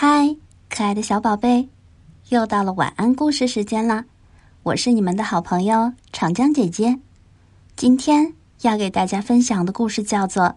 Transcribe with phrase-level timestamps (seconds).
[0.00, 0.32] 嗨，
[0.70, 1.68] 可爱的小宝贝，
[2.28, 4.04] 又到了晚安故事时间啦。
[4.62, 6.96] 我是你们的好朋友长江姐姐。
[7.74, 10.44] 今天要给大家分享的故事叫做《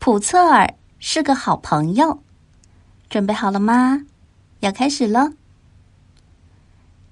[0.00, 0.68] 普策尔
[0.98, 2.06] 是个好朋友》。
[3.08, 4.02] 准备好了吗？
[4.58, 5.30] 要开始喽！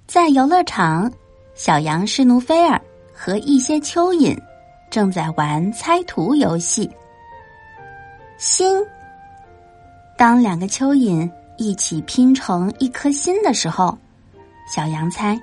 [0.05, 1.09] 在游乐场，
[1.55, 2.81] 小羊施努菲尔
[3.13, 4.37] 和一些蚯蚓
[4.89, 6.91] 正在玩猜图游戏。
[8.37, 8.85] 心。
[10.17, 13.95] 当两个蚯蚓一起拼成一颗心的时候，
[14.67, 15.39] 小羊猜：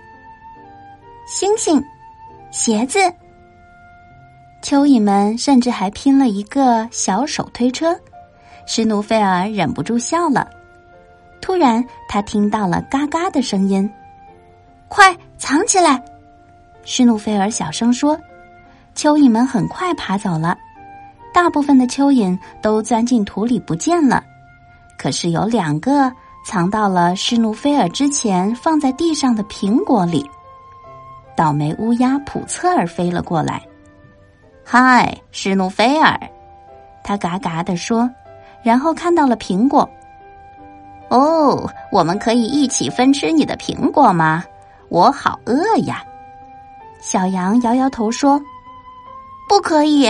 [1.28, 1.80] 星星、
[2.50, 2.98] 鞋子。
[4.62, 7.97] 蚯蚓们甚至还拼了一个小手推车。
[8.66, 10.50] 施努菲尔忍不住笑了。
[11.41, 13.88] 突然，他听到了嘎嘎的声音
[14.88, 16.02] ，“快藏起来！”
[16.83, 18.19] 施努菲尔小声说。
[18.97, 20.56] 蚯蚓们很快爬走了，
[21.33, 24.25] 大部分的蚯蚓都钻进土里不见了。
[24.98, 26.12] 可是有两个
[26.45, 30.28] 藏到了施努菲尔之前放在地上的苹果里。
[31.36, 33.61] 倒霉乌鸦普策尔飞了过来
[34.64, 36.19] ，“嗨，施努菲尔！”
[37.03, 38.09] 他嘎嘎的说，
[38.62, 39.89] 然后看到了苹果。
[41.11, 44.45] “哦，我们可以一起分吃你的苹果吗？
[44.89, 46.05] 我好饿呀！”
[47.01, 48.41] 小羊摇摇头说
[49.48, 50.08] ，“不可以。”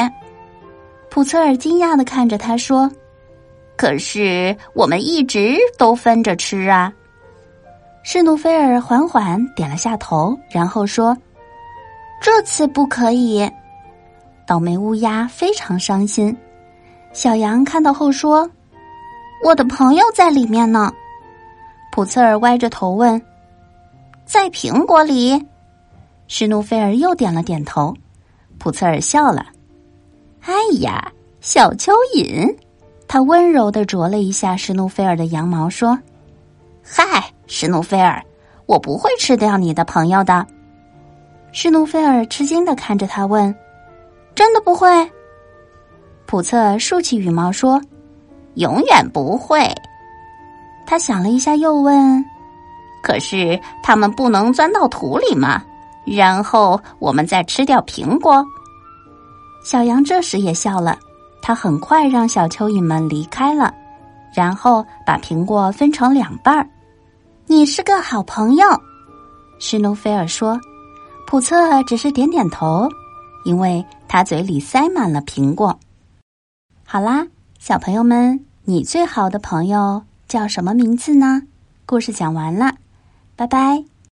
[1.10, 2.90] 普策尔惊讶的看着他说。
[3.76, 6.92] 可是我们一直都分着吃啊！
[8.02, 11.16] 施努菲尔缓缓点了下头，然后说
[12.20, 13.50] ：“这次不可以。”
[14.46, 16.36] 倒霉乌鸦非常伤心。
[17.12, 18.48] 小羊看到后说
[19.42, 20.92] ：“我的朋友在里面呢。”
[21.92, 23.20] 普茨尔歪着头问
[24.26, 25.42] ：“在苹果里？”
[26.28, 27.94] 施努菲尔又点了点头。
[28.58, 29.46] 普茨尔笑了
[30.44, 32.54] ：“哎呀，小蚯蚓。”
[33.14, 35.96] 他温柔的啄了一下施努菲尔的羊毛，说
[36.82, 38.20] ：“嗨，施努菲尔，
[38.66, 40.44] 我不会吃掉你的朋友的。”
[41.54, 43.54] 施努菲尔吃惊的看着他问
[44.34, 44.88] ：“真的不会？”
[46.26, 47.80] 普策竖起羽毛说
[48.54, 49.72] ：“永远不会。”
[50.84, 52.24] 他想了一下，又问
[53.00, 55.62] ：“可是他们不能钻到土里吗？
[56.04, 58.44] 然后我们再吃掉苹果？”
[59.64, 60.98] 小羊这时也笑了。
[61.46, 63.74] 他很快让小蚯蚓们离开了，
[64.34, 66.66] 然后把苹果分成两半儿。
[67.46, 68.66] 你是个好朋友，
[69.58, 70.58] 施努菲尔说。
[71.26, 72.88] 普策只是点点头，
[73.44, 75.78] 因为他嘴里塞满了苹果。
[76.86, 77.26] 好啦，
[77.58, 81.42] 小朋友们，你最好的朋友叫什么名字呢？
[81.84, 82.72] 故事讲完了，
[83.36, 83.93] 拜拜。